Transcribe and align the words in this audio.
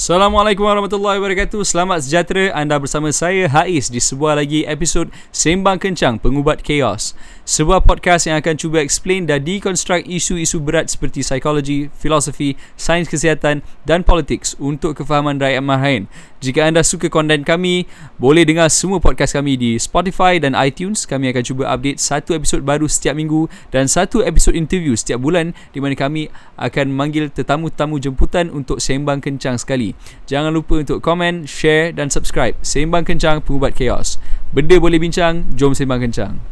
Assalamualaikum 0.00 0.64
warahmatullahi 0.64 1.20
wabarakatuh. 1.20 1.60
Selamat 1.60 2.00
sejahtera. 2.00 2.56
Anda 2.56 2.80
bersama 2.80 3.12
saya 3.12 3.44
Haiz 3.52 3.92
Di 3.92 4.00
sebuah 4.00 4.40
lagi 4.40 4.64
episod 4.64 5.12
Sembang 5.28 5.76
Kencang 5.76 6.16
Pengubat 6.16 6.64
Chaos. 6.64 7.12
Sebuah 7.44 7.84
podcast 7.84 8.24
yang 8.24 8.40
akan 8.40 8.56
cuba 8.56 8.80
explain 8.80 9.28
dan 9.28 9.44
deconstruct 9.44 10.08
isu-isu 10.08 10.56
berat 10.56 10.88
seperti 10.88 11.20
psikologi, 11.20 11.92
filosofi, 11.92 12.56
sains 12.80 13.12
kesihatan 13.12 13.60
dan 13.84 14.00
politics 14.00 14.56
untuk 14.56 14.96
kefahaman 14.96 15.36
rakyat 15.36 15.60
marhain 15.60 16.08
Jika 16.40 16.72
anda 16.72 16.80
suka 16.80 17.12
konten 17.12 17.44
kami 17.44 17.84
Boleh 18.16 18.48
dengar 18.48 18.72
semua 18.72 19.04
podcast 19.04 19.36
kami 19.36 19.60
di 19.60 19.76
Spotify 19.76 20.40
dan 20.40 20.56
iTunes. 20.56 21.04
Kami 21.04 21.28
akan 21.28 21.44
cuba 21.44 21.68
update 21.76 22.00
satu 22.00 22.32
episod 22.32 22.64
baru 22.64 22.88
setiap 22.88 23.12
minggu 23.12 23.52
Dan 23.68 23.84
satu 23.84 24.24
episod 24.24 24.56
interview 24.56 24.96
setiap 24.96 25.20
bulan 25.20 25.52
Di 25.76 25.84
mana 25.84 25.92
kami 25.92 26.32
akan 26.56 26.88
memanggil 26.88 27.28
tetamu-tetamu 27.28 28.00
jemputan 28.00 28.48
untuk 28.48 28.80
sembang 28.80 29.20
kencang 29.20 29.60
sekali 29.60 29.89
Jangan 30.26 30.54
lupa 30.54 30.80
untuk 30.80 31.02
komen, 31.04 31.46
share 31.46 31.94
dan 31.94 32.10
subscribe. 32.10 32.58
Sembang 32.64 33.06
Kencang 33.06 33.42
Pengubat 33.44 33.78
Chaos. 33.78 34.20
Benda 34.50 34.78
boleh 34.80 34.98
bincang, 34.98 35.46
jom 35.54 35.72
Sembang 35.72 36.02
Kencang. 36.02 36.42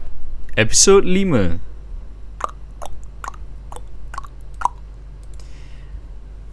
Episod 0.59 1.07
5 1.07 1.69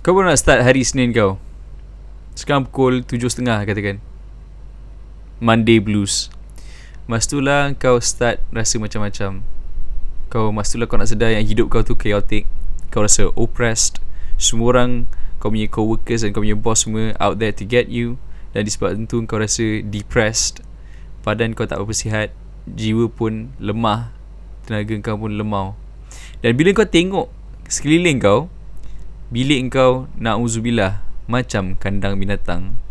Kau 0.06 0.14
baru 0.14 0.30
nak 0.30 0.38
start 0.38 0.62
hari 0.62 0.86
Senin 0.86 1.10
kau? 1.10 1.42
Sekarang 2.38 2.70
pukul 2.70 3.02
7.30 3.02 3.66
katakan. 3.66 3.98
Monday 5.42 5.82
Blues. 5.82 6.30
Mas 7.10 7.26
tu 7.26 7.42
lah 7.42 7.74
kau 7.74 7.98
start 7.98 8.38
rasa 8.54 8.78
macam-macam. 8.78 9.42
Kau 10.30 10.54
mas 10.54 10.70
tu 10.70 10.78
lah 10.78 10.86
kau 10.86 11.02
nak 11.02 11.10
sedar 11.10 11.34
yang 11.34 11.42
hidup 11.42 11.74
kau 11.74 11.82
tu 11.82 11.98
chaotic. 11.98 12.46
Kau 12.94 13.02
rasa 13.02 13.34
oppressed. 13.34 13.98
Semua 14.38 14.78
orang 14.78 15.10
kau 15.46 15.54
punya 15.54 15.70
co-workers 15.70 16.26
dan 16.26 16.34
kau 16.34 16.42
punya 16.42 16.58
boss 16.58 16.90
semua 16.90 17.14
out 17.22 17.38
there 17.38 17.54
to 17.54 17.70
get 17.70 17.86
you. 17.86 18.18
Dan 18.58 18.66
disebabkan 18.66 19.06
tu 19.06 19.22
kau 19.30 19.38
rasa 19.38 19.86
depressed. 19.86 20.66
Badan 21.22 21.54
kau 21.54 21.70
tak 21.70 21.78
berapa 21.78 21.94
sihat 21.94 22.34
jiwa 22.66 23.06
pun 23.14 23.54
lemah. 23.62 24.10
Tenaga 24.66 24.98
kau 25.06 25.22
pun 25.22 25.38
lemau. 25.38 25.78
Dan 26.42 26.58
bila 26.58 26.74
kau 26.74 26.90
tengok 26.90 27.30
sekeliling 27.70 28.18
kau 28.18 28.50
bilik 29.30 29.70
kau 29.70 30.10
na'uzubillah 30.18 31.06
macam 31.30 31.78
kandang 31.78 32.18
binatang. 32.18 32.82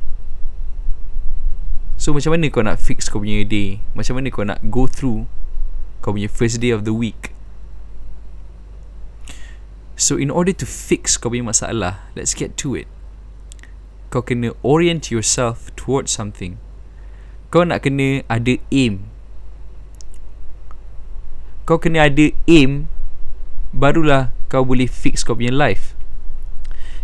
So 1.99 2.15
macam 2.15 2.39
mana 2.39 2.55
kau 2.55 2.63
nak 2.63 2.79
fix 2.79 3.11
kau 3.11 3.19
punya 3.19 3.43
day? 3.43 3.83
Macam 3.99 4.15
mana 4.15 4.31
kau 4.31 4.47
nak 4.47 4.63
go 4.71 4.87
through 4.87 5.27
kau 5.99 6.15
punya 6.15 6.31
first 6.31 6.63
day 6.63 6.71
of 6.71 6.87
the 6.87 6.95
week 6.95 7.34
So 9.95 10.19
in 10.19 10.31
order 10.31 10.51
to 10.51 10.67
fix 10.67 11.15
kau 11.15 11.31
punya 11.31 11.47
masalah 11.47 12.11
Let's 12.19 12.35
get 12.35 12.59
to 12.67 12.75
it. 12.75 12.91
Kau 14.11 14.23
kena 14.23 14.55
orient 14.63 15.11
yourself 15.11 15.71
towards 15.79 16.15
something. 16.15 16.59
Kau 17.51 17.63
nak 17.63 17.87
kena 17.87 18.27
ada 18.27 18.59
aim. 18.75 19.07
Kau 21.67 21.79
kena 21.79 22.11
ada 22.11 22.31
aim 22.51 22.91
Barulah 23.75 24.31
kau 24.51 24.63
boleh 24.63 24.87
fix 24.87 25.27
kau 25.27 25.35
punya 25.35 25.51
life. 25.51 25.99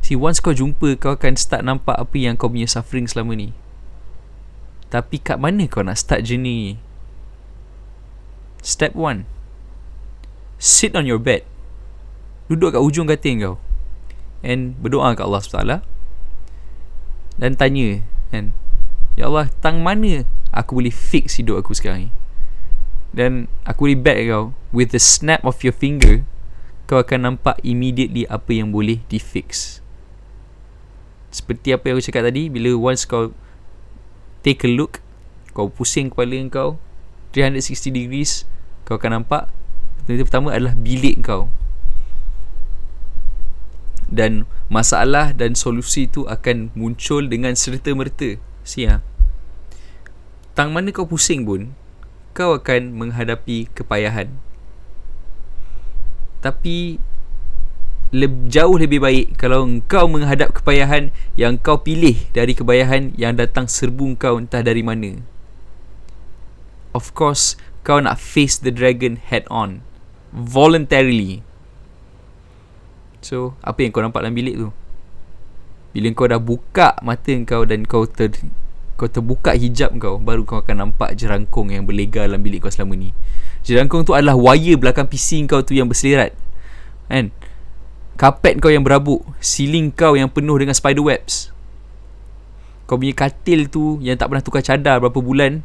See 0.02 0.14
once 0.14 0.38
kau 0.38 0.54
jumpa 0.54 0.98
Kau 0.98 1.14
akan 1.18 1.34
start 1.34 1.66
nampak 1.66 1.98
apa 1.98 2.16
yang 2.18 2.38
kau 2.38 2.50
punya 2.50 2.66
suffering 2.66 3.06
selama 3.06 3.34
ni. 3.38 3.50
Tapi 4.90 5.22
kat 5.22 5.38
mana 5.38 5.70
kau 5.70 5.86
nak 5.86 5.98
start 5.98 6.26
journey 6.26 6.74
ni? 6.74 6.74
Step 8.60 8.92
1 8.98 9.24
Sit 10.58 10.92
on 10.98 11.06
your 11.06 11.22
bed 11.22 11.46
duduk 12.50 12.74
kat 12.74 12.82
ujung 12.82 13.06
katil 13.06 13.38
kau. 13.38 13.56
And 14.42 14.74
berdoa 14.82 15.14
kat 15.14 15.22
Allah 15.22 15.40
SWT 15.40 15.86
dan 17.40 17.56
tanya 17.56 18.04
kan 18.28 18.52
ya 19.16 19.32
Allah 19.32 19.48
tang 19.64 19.80
mana 19.80 20.28
aku 20.52 20.82
boleh 20.82 20.92
fix 20.92 21.40
hidup 21.40 21.62
aku 21.62 21.72
sekarang 21.72 22.08
ni? 22.08 22.10
Dan 23.14 23.48
aku 23.64 23.88
boleh 23.88 23.96
bet 23.96 24.18
kau 24.26 24.52
with 24.74 24.90
the 24.90 25.00
snap 25.00 25.40
of 25.46 25.62
your 25.62 25.72
finger 25.72 26.26
kau 26.90 26.98
akan 26.98 27.32
nampak 27.32 27.54
immediately 27.62 28.26
apa 28.26 28.50
yang 28.50 28.74
boleh 28.74 28.98
di 29.06 29.22
fix 29.22 29.78
seperti 31.30 31.70
apa 31.70 31.86
yang 31.86 31.94
aku 31.96 32.10
cakap 32.10 32.26
tadi 32.26 32.50
bila 32.50 32.74
once 32.74 33.06
kau 33.06 33.30
take 34.42 34.66
a 34.66 34.70
look 34.70 34.98
kau 35.54 35.70
pusing 35.70 36.10
kepala 36.10 36.34
kau 36.50 36.82
360 37.30 37.94
degrees 37.94 38.42
kau 38.82 38.98
akan 38.98 39.22
nampak 39.22 39.46
pertama 40.10 40.50
adalah 40.50 40.74
bilik 40.74 41.22
kau 41.22 41.46
dan 44.10 44.44
masalah 44.66 45.32
dan 45.32 45.54
solusi 45.54 46.10
itu 46.10 46.26
akan 46.26 46.74
muncul 46.74 47.24
dengan 47.24 47.54
serta-merta. 47.54 48.36
Sia. 48.66 49.00
Tang 50.52 50.74
mana 50.74 50.90
kau 50.90 51.06
pusing 51.06 51.46
pun, 51.46 51.72
kau 52.34 52.58
akan 52.58 52.92
menghadapi 52.92 53.70
kepayahan. 53.72 54.34
Tapi 56.44 56.98
le- 58.10 58.46
jauh 58.50 58.76
lebih 58.76 59.00
baik 59.00 59.38
kalau 59.38 59.64
kau 59.86 60.10
menghadap 60.10 60.50
kepayahan 60.52 61.14
yang 61.38 61.56
kau 61.56 61.78
pilih 61.80 62.18
dari 62.34 62.52
kepayahan 62.52 63.14
yang 63.14 63.38
datang 63.38 63.70
serbu 63.70 64.18
kau 64.18 64.36
entah 64.36 64.60
dari 64.60 64.82
mana. 64.82 65.22
Of 66.90 67.14
course, 67.14 67.54
kau 67.86 68.02
nak 68.02 68.18
face 68.18 68.58
the 68.58 68.74
dragon 68.74 69.16
head 69.16 69.46
on 69.46 69.86
voluntarily 70.30 71.42
So 73.20 73.54
apa 73.60 73.84
yang 73.84 73.92
kau 73.92 74.00
nampak 74.00 74.24
dalam 74.24 74.36
bilik 74.36 74.56
tu? 74.56 74.68
Bila 75.90 76.06
kau 76.14 76.26
dah 76.30 76.40
buka 76.40 76.96
mata 77.02 77.34
kau 77.44 77.62
dan 77.66 77.84
kau 77.84 78.06
ter 78.06 78.30
kau 78.94 79.08
terbuka 79.08 79.56
hijab 79.56 79.96
kau 79.96 80.20
Baru 80.20 80.44
kau 80.44 80.60
akan 80.60 80.88
nampak 80.88 81.16
jerangkung 81.16 81.72
yang 81.72 81.88
berlega 81.88 82.28
dalam 82.28 82.40
bilik 82.40 82.64
kau 82.64 82.72
selama 82.72 82.96
ni. 82.96 83.10
Jerangkung 83.64 84.04
tu 84.04 84.12
adalah 84.16 84.36
wire 84.36 84.76
belakang 84.76 85.08
PC 85.08 85.44
kau 85.48 85.60
tu 85.64 85.76
yang 85.76 85.88
berselerat 85.88 86.32
Kan? 87.08 87.32
Kapet 88.20 88.60
kau 88.60 88.68
yang 88.72 88.84
berabuk 88.84 89.24
Ceiling 89.40 89.92
kau 89.92 90.14
yang 90.14 90.28
penuh 90.28 90.56
dengan 90.60 90.76
spider 90.76 91.00
webs. 91.00 91.50
Kau 92.84 93.00
punya 93.00 93.16
katil 93.16 93.72
tu 93.72 93.98
yang 94.04 94.14
tak 94.20 94.30
pernah 94.30 94.44
tukar 94.44 94.62
cadar 94.62 95.00
berapa 95.00 95.18
bulan 95.18 95.64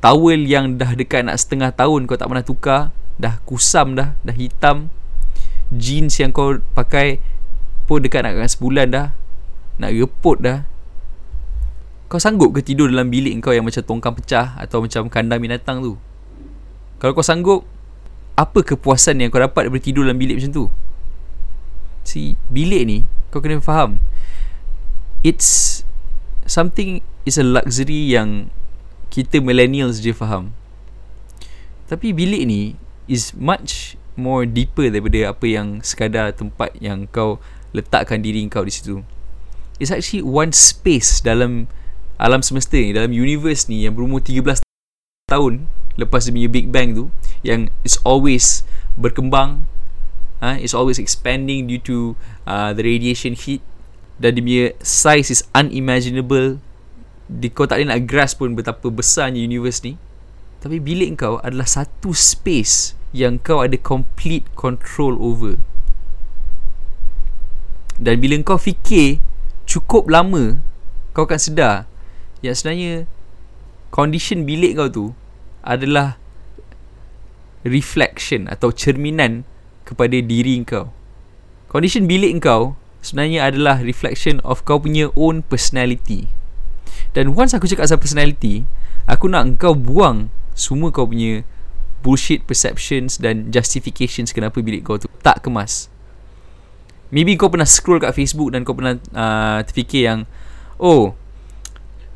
Towel 0.00 0.44
yang 0.44 0.76
dah 0.76 0.92
dekat 0.92 1.24
nak 1.24 1.40
setengah 1.40 1.72
tahun 1.72 2.04
kau 2.04 2.18
tak 2.18 2.28
pernah 2.28 2.44
tukar 2.44 2.80
Dah 3.16 3.40
kusam 3.48 3.96
dah 3.96 4.18
Dah 4.24 4.36
hitam 4.36 4.92
jeans 5.74 6.14
yang 6.22 6.30
kau 6.30 6.58
pakai 6.74 7.18
pun 7.86 8.02
dekat 8.02 8.26
nak 8.26 8.46
sebulan 8.46 8.86
dah 8.90 9.06
nak 9.78 9.90
repot 9.94 10.38
dah 10.38 10.66
kau 12.06 12.22
sanggup 12.22 12.54
ke 12.54 12.62
tidur 12.62 12.86
dalam 12.86 13.10
bilik 13.10 13.34
kau 13.42 13.50
yang 13.50 13.66
macam 13.66 13.82
tongkang 13.82 14.14
pecah 14.14 14.54
atau 14.62 14.78
macam 14.78 15.10
kandang 15.10 15.42
binatang 15.42 15.82
tu? 15.82 15.98
Kalau 17.02 17.12
kau 17.18 17.26
sanggup 17.26 17.66
apa 18.38 18.62
kepuasan 18.62 19.18
yang 19.18 19.34
kau 19.34 19.42
dapat 19.42 19.66
daripada 19.66 19.82
tidur 19.82 20.06
dalam 20.06 20.14
bilik 20.14 20.38
macam 20.38 20.54
tu? 20.54 20.64
Si 22.06 22.38
bilik 22.46 22.82
ni 22.86 22.98
kau 23.34 23.42
kena 23.42 23.58
faham 23.58 23.98
it's 25.26 25.82
something 26.46 27.02
is 27.26 27.34
a 27.34 27.42
luxury 27.42 28.14
yang 28.14 28.54
kita 29.10 29.42
millennials 29.42 29.98
je 29.98 30.14
faham. 30.14 30.54
Tapi 31.90 32.14
bilik 32.14 32.46
ni 32.46 32.78
is 33.10 33.34
much 33.34 33.98
more 34.16 34.48
deeper 34.48 34.88
daripada 34.88 35.30
apa 35.30 35.46
yang 35.46 35.84
sekadar 35.84 36.32
tempat 36.32 36.72
yang 36.80 37.06
kau 37.08 37.38
letakkan 37.76 38.24
diri 38.24 38.42
kau 38.48 38.64
di 38.64 38.72
situ. 38.72 39.04
It's 39.76 39.92
actually 39.92 40.24
one 40.24 40.56
space 40.56 41.20
dalam 41.20 41.68
alam 42.16 42.40
semesta 42.40 42.80
ni, 42.80 42.96
dalam 42.96 43.12
universe 43.12 43.68
ni 43.68 43.84
yang 43.84 43.92
berumur 43.92 44.24
13 44.24 44.64
tahun 45.28 45.68
lepas 46.00 46.28
dia 46.28 46.48
Big 46.48 46.72
Bang 46.72 46.96
tu 46.96 47.12
yang 47.44 47.68
is 47.84 48.00
always 48.04 48.64
berkembang 48.96 49.68
uh, 50.40 50.56
is 50.56 50.72
always 50.72 50.96
expanding 50.96 51.68
due 51.68 51.80
to 51.80 51.96
uh, 52.48 52.72
the 52.72 52.80
radiation 52.84 53.36
heat 53.36 53.60
dan 54.16 54.36
dia 54.36 54.42
punya 54.44 54.66
size 54.80 55.28
is 55.28 55.42
unimaginable 55.52 56.56
di 57.28 57.52
kau 57.52 57.68
tak 57.68 57.82
boleh 57.82 57.88
nak 57.92 58.00
grasp 58.08 58.40
pun 58.40 58.56
betapa 58.56 58.88
besarnya 58.88 59.44
universe 59.44 59.84
ni 59.84 60.00
tapi 60.64 60.80
bilik 60.80 61.20
kau 61.20 61.36
adalah 61.44 61.68
satu 61.68 62.16
space 62.16 62.95
yang 63.14 63.38
kau 63.38 63.62
ada 63.62 63.78
complete 63.78 64.46
control 64.58 65.18
over. 65.18 65.60
Dan 67.96 68.20
bila 68.20 68.36
kau 68.44 68.60
fikir 68.60 69.22
cukup 69.64 70.06
lama 70.06 70.60
kau 71.16 71.24
akan 71.24 71.40
sedar 71.40 71.88
yang 72.44 72.52
sebenarnya 72.52 73.08
condition 73.88 74.44
bilik 74.44 74.76
kau 74.76 74.88
tu 74.92 75.06
adalah 75.64 76.20
reflection 77.64 78.46
atau 78.46 78.70
cerminan 78.70 79.48
kepada 79.88 80.20
diri 80.20 80.60
kau. 80.62 80.92
Condition 81.72 82.04
bilik 82.06 82.36
kau 82.44 82.76
sebenarnya 83.00 83.48
adalah 83.48 83.82
reflection 83.82 84.38
of 84.44 84.62
kau 84.62 84.78
punya 84.78 85.08
own 85.16 85.42
personality. 85.42 86.28
Dan 87.16 87.32
once 87.32 87.56
aku 87.56 87.64
cakap 87.64 87.88
pasal 87.88 87.98
personality 87.98 88.68
aku 89.08 89.30
nak 89.30 89.56
kau 89.56 89.72
buang 89.72 90.28
semua 90.52 90.92
kau 90.92 91.08
punya 91.08 91.46
bullshit 92.06 92.46
perceptions 92.46 93.18
dan 93.18 93.50
justifications 93.50 94.30
kenapa 94.30 94.62
bilik 94.62 94.86
kau 94.86 94.94
tu 94.94 95.10
tak 95.26 95.42
kemas. 95.42 95.90
Maybe 97.10 97.34
kau 97.34 97.50
pernah 97.50 97.66
scroll 97.66 97.98
kat 97.98 98.14
Facebook 98.14 98.54
dan 98.54 98.62
kau 98.62 98.78
pernah 98.78 98.94
uh, 99.10 99.58
terfikir 99.66 100.06
yang 100.06 100.20
oh 100.78 101.18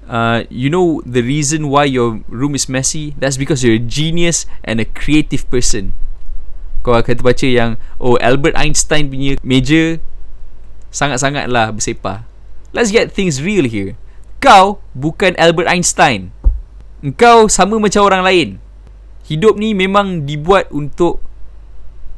uh, 0.07 0.47
you 0.47 0.71
know 0.71 1.03
the 1.03 1.27
reason 1.27 1.67
why 1.67 1.83
your 1.83 2.23
room 2.31 2.55
is 2.55 2.71
messy? 2.71 3.19
That's 3.19 3.35
because 3.35 3.67
you're 3.67 3.83
a 3.83 3.83
genius 3.83 4.47
and 4.63 4.79
a 4.79 4.87
creative 4.87 5.51
person. 5.51 5.91
Kau 6.87 6.95
akan 6.95 7.11
terbaca 7.11 7.51
yang 7.51 7.75
oh 7.99 8.15
Albert 8.23 8.55
Einstein 8.55 9.11
punya 9.11 9.35
meja 9.43 9.99
sangat-sangat 10.95 11.51
lah 11.51 11.75
bersepah. 11.75 12.23
Let's 12.71 12.95
get 12.95 13.11
things 13.11 13.43
real 13.43 13.67
here. 13.67 13.99
Kau 14.39 14.79
bukan 14.95 15.35
Albert 15.35 15.67
Einstein. 15.67 16.31
Engkau 17.03 17.51
sama 17.51 17.83
macam 17.83 18.07
orang 18.07 18.23
lain 18.23 18.49
hidup 19.31 19.55
ni 19.55 19.79
memang 19.79 20.27
dibuat 20.27 20.67
untuk 20.75 21.23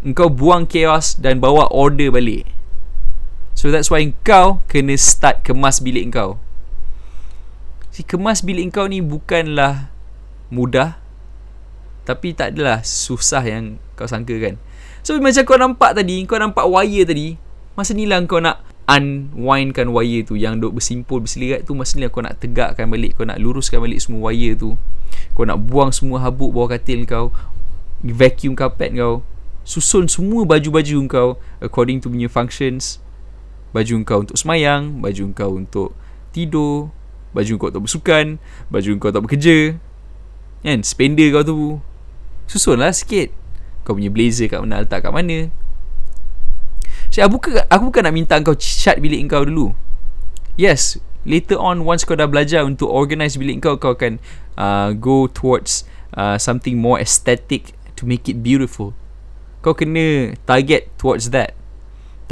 engkau 0.00 0.32
buang 0.32 0.64
chaos 0.64 1.14
dan 1.20 1.38
bawa 1.38 1.68
order 1.68 2.08
balik 2.08 2.48
So 3.52 3.68
that's 3.68 3.92
why 3.92 4.10
kau 4.24 4.64
kena 4.66 4.96
start 4.96 5.44
kemas 5.44 5.84
bilik 5.84 6.08
kau. 6.08 6.40
Si 7.92 8.00
kemas 8.00 8.40
bilik 8.40 8.72
kau 8.72 8.88
ni 8.88 9.04
bukanlah 9.04 9.92
mudah 10.48 10.96
tapi 12.02 12.34
tak 12.34 12.56
adalah 12.56 12.82
susah 12.82 13.44
yang 13.46 13.78
kau 13.94 14.08
sangka 14.08 14.34
kan. 14.42 14.58
So 15.06 15.14
macam 15.22 15.44
kau 15.46 15.58
nampak 15.60 15.94
tadi, 15.94 16.24
kau 16.26 16.40
nampak 16.40 16.66
wire 16.66 17.06
tadi, 17.06 17.38
masa 17.78 17.94
ni 17.94 18.08
lah 18.08 18.18
kau 18.26 18.42
nak 18.42 18.64
unwindkan 18.86 19.90
wire 19.90 20.26
tu 20.26 20.34
yang 20.34 20.58
duk 20.58 20.76
bersimpul 20.76 21.22
berselirat 21.22 21.64
tu 21.66 21.72
masa 21.72 21.96
ni 21.96 22.08
kau 22.10 22.20
nak 22.22 22.38
tegakkan 22.42 22.90
balik, 22.90 23.16
kau 23.16 23.26
nak 23.26 23.38
luruskan 23.38 23.78
balik 23.78 24.02
semua 24.02 24.30
wire 24.30 24.58
tu. 24.58 24.74
Kau 25.32 25.46
nak 25.46 25.60
buang 25.62 25.94
semua 25.94 26.20
habuk 26.20 26.50
bawah 26.52 26.74
katil 26.76 27.06
kau, 27.06 27.30
vacuum 28.02 28.58
carpet 28.58 28.92
kau, 28.98 29.22
susun 29.62 30.10
semua 30.10 30.42
baju-baju 30.42 30.98
kau 31.06 31.28
according 31.62 32.02
to 32.02 32.10
punya 32.10 32.26
functions 32.26 33.02
baju 33.72 34.04
kau 34.04 34.20
untuk 34.22 34.36
semayang, 34.36 35.00
baju 35.00 35.32
kau 35.32 35.56
untuk 35.56 35.96
tidur, 36.30 36.92
baju 37.32 37.52
kau 37.56 37.68
untuk 37.72 37.88
bersukan, 37.88 38.36
baju 38.68 38.90
kau 39.00 39.08
untuk 39.10 39.24
bekerja. 39.26 39.80
Kan? 40.62 40.84
Spender 40.84 41.32
kau 41.32 41.42
tu. 41.42 41.58
Susunlah 42.46 42.92
sikit. 42.92 43.32
Kau 43.82 43.96
punya 43.96 44.12
blazer 44.12 44.46
kat 44.46 44.60
mana, 44.62 44.84
letak 44.84 45.02
kat 45.02 45.10
mana. 45.10 45.48
So, 47.12 47.20
aku, 47.20 47.36
bukan, 47.36 47.60
aku 47.68 47.82
bukan 47.92 48.02
nak 48.08 48.14
minta 48.16 48.40
kau 48.40 48.56
cat 48.56 48.96
bilik 48.96 49.20
kau 49.28 49.44
dulu. 49.44 49.76
Yes, 50.56 50.96
later 51.28 51.60
on 51.60 51.84
once 51.84 52.08
kau 52.08 52.16
dah 52.16 52.24
belajar 52.24 52.64
untuk 52.64 52.88
organize 52.88 53.36
bilik 53.36 53.60
kau, 53.60 53.76
kau 53.76 53.92
akan 53.92 54.16
uh, 54.56 54.96
go 54.96 55.28
towards 55.28 55.84
uh, 56.16 56.40
something 56.40 56.80
more 56.80 56.96
aesthetic 56.96 57.76
to 58.00 58.08
make 58.08 58.24
it 58.32 58.40
beautiful. 58.40 58.96
Kau 59.60 59.76
kena 59.76 60.32
target 60.48 60.88
towards 60.96 61.30
that. 61.36 61.52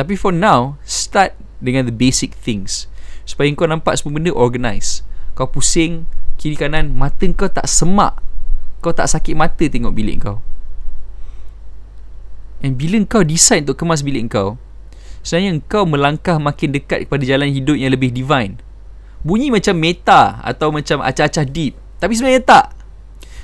Tapi 0.00 0.16
for 0.16 0.32
now 0.32 0.80
Start 0.88 1.36
dengan 1.60 1.84
the 1.84 1.92
basic 1.92 2.32
things 2.32 2.88
Supaya 3.28 3.52
kau 3.52 3.68
nampak 3.68 4.00
semua 4.00 4.16
benda 4.16 4.32
organize 4.32 5.04
Kau 5.36 5.44
pusing 5.44 6.08
Kiri 6.40 6.56
kanan 6.56 6.96
Mata 6.96 7.28
kau 7.36 7.52
tak 7.52 7.68
semak 7.68 8.16
Kau 8.80 8.96
tak 8.96 9.12
sakit 9.12 9.36
mata 9.36 9.60
tengok 9.68 9.92
bilik 9.92 10.24
kau 10.24 10.40
And 12.64 12.80
bila 12.80 12.96
kau 13.04 13.20
decide 13.20 13.68
untuk 13.68 13.84
kemas 13.84 14.00
bilik 14.00 14.24
kau 14.32 14.56
Sebenarnya 15.20 15.60
kau 15.68 15.84
melangkah 15.84 16.40
makin 16.40 16.72
dekat 16.72 17.06
kepada 17.06 17.22
jalan 17.24 17.52
hidup 17.52 17.76
yang 17.76 17.92
lebih 17.92 18.08
divine 18.10 18.56
Bunyi 19.20 19.52
macam 19.52 19.76
meta 19.76 20.40
Atau 20.40 20.72
macam 20.72 21.04
acah-acah 21.04 21.44
deep 21.44 21.76
Tapi 22.00 22.12
sebenarnya 22.16 22.40
tak 22.40 22.66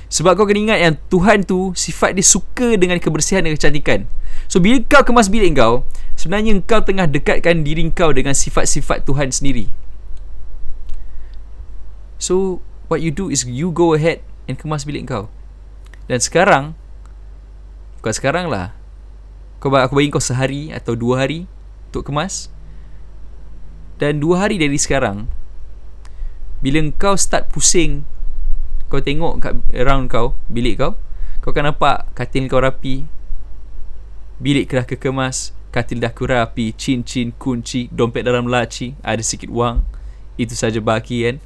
Sebab 0.09 0.39
kau 0.39 0.47
kena 0.49 0.73
ingat 0.73 0.79
yang 0.81 0.95
Tuhan 1.11 1.45
tu 1.45 1.75
Sifat 1.77 2.17
dia 2.17 2.25
suka 2.25 2.79
dengan 2.79 2.97
kebersihan 2.97 3.45
dan 3.45 3.53
kecantikan 3.53 4.09
So 4.49 4.57
bila 4.57 4.81
kau 4.89 5.05
kemas 5.05 5.29
bilik 5.29 5.53
kau 5.53 5.85
Sebenarnya 6.17 6.57
kau 6.65 6.81
tengah 6.81 7.05
dekatkan 7.05 7.61
diri 7.61 7.85
kau 7.93 8.09
dengan 8.09 8.33
sifat-sifat 8.33 9.05
Tuhan 9.05 9.29
sendiri. 9.29 9.69
So, 12.17 12.65
what 12.89 13.05
you 13.05 13.13
do 13.13 13.29
is 13.29 13.45
you 13.45 13.69
go 13.69 13.93
ahead 13.93 14.25
and 14.49 14.57
kemas 14.57 14.81
bilik 14.81 15.05
kau. 15.05 15.29
Dan 16.09 16.17
sekarang, 16.17 16.73
bukan 18.01 18.13
sekarang 18.17 18.49
lah. 18.49 18.73
Kau, 19.61 19.69
aku 19.69 19.93
bagi 19.93 20.09
kau 20.09 20.17
sehari 20.17 20.73
atau 20.73 20.97
dua 20.97 21.21
hari 21.21 21.45
untuk 21.89 22.07
kemas. 22.07 22.51
Dan 23.97 24.21
dua 24.21 24.45
hari 24.45 24.61
dari 24.61 24.77
sekarang, 24.77 25.25
bila 26.61 26.83
kau 26.95 27.17
start 27.17 27.49
pusing, 27.49 28.05
kau 28.91 29.01
tengok 29.01 29.41
kat 29.41 29.53
around 29.73 30.13
kau, 30.13 30.37
bilik 30.51 30.77
kau, 30.77 30.93
kau 31.41 31.49
akan 31.49 31.73
nampak 31.73 32.05
katil 32.13 32.45
kau 32.45 32.61
rapi, 32.61 33.09
bilik 34.37 34.69
kerah 34.69 34.85
kekemas, 34.85 35.57
Katil 35.77 35.99
dah 35.99 36.09
kurapi 36.09 36.71
Cincin 36.73 37.35
kunci 37.35 37.85
Dompet 37.93 38.25
dalam 38.25 38.47
laci 38.47 38.95
Ada 39.03 39.21
sikit 39.21 39.51
wang 39.51 39.83
Itu 40.39 40.55
saja 40.55 40.81
baki 40.81 41.27
kan 41.27 41.37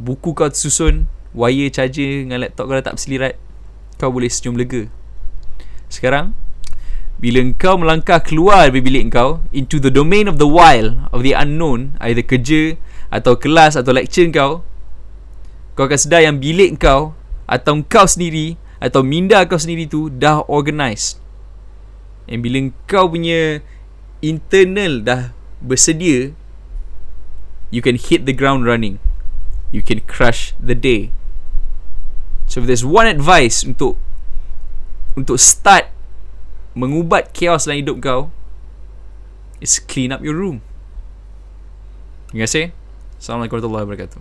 Buku 0.00 0.32
kau 0.32 0.48
tersusun 0.48 1.06
Wire 1.30 1.70
charger 1.70 2.26
Dengan 2.26 2.42
laptop 2.42 2.66
kau 2.66 2.74
dah 2.74 2.84
tak 2.84 2.98
berselirat 2.98 3.38
Kau 4.02 4.10
boleh 4.10 4.26
senyum 4.26 4.56
lega 4.56 4.88
Sekarang 5.92 6.34
Bila 7.22 7.38
kau 7.54 7.78
melangkah 7.78 8.18
keluar 8.18 8.66
dari 8.66 8.82
bilik 8.82 9.14
kau 9.14 9.38
Into 9.54 9.78
the 9.78 9.94
domain 9.94 10.26
of 10.26 10.42
the 10.42 10.50
wild 10.50 10.98
Of 11.14 11.22
the 11.22 11.38
unknown 11.38 11.94
Either 12.02 12.26
kerja 12.26 12.74
Atau 13.14 13.38
kelas 13.38 13.78
Atau 13.78 13.94
lecture 13.94 14.26
kau 14.34 14.66
Kau 15.78 15.86
akan 15.86 15.94
sedar 15.94 16.26
yang 16.26 16.42
bilik 16.42 16.82
kau 16.82 17.14
Atau 17.46 17.78
kau 17.86 18.10
sendiri 18.10 18.58
Atau 18.82 19.06
minda 19.06 19.38
kau 19.46 19.54
sendiri 19.54 19.86
tu 19.86 20.10
Dah 20.10 20.42
organised 20.50 21.22
And 22.26 22.42
bila 22.42 22.74
kau 22.90 23.06
punya 23.06 23.62
internal 24.18 25.06
dah 25.06 25.22
bersedia 25.62 26.34
You 27.72 27.80
can 27.80 27.96
hit 27.96 28.28
the 28.28 28.36
ground 28.36 28.68
running. 28.68 29.00
You 29.72 29.80
can 29.80 30.04
crush 30.04 30.52
the 30.60 30.76
day. 30.76 31.08
So 32.44 32.60
if 32.60 32.68
there's 32.68 32.84
one 32.84 33.08
advice 33.08 33.64
untuk 33.64 33.96
Untuk 35.16 35.40
start 35.40 35.91
Mengubat 36.72 37.36
chaos 37.36 37.68
dalam 37.68 37.84
hidup 37.84 38.00
kau 38.00 38.22
Is 39.62 39.78
clean 39.78 40.10
up 40.10 40.26
your 40.26 40.34
room. 40.34 40.58
Terima 42.28 42.50
kasih. 42.50 42.74
Assalamualaikum 43.22 43.62
warahmatullahi 43.62 43.86
wabarakatuh 43.86 44.20